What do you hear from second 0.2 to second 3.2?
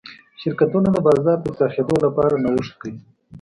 شرکتونه د بازار د پراخېدو لپاره نوښت کوي.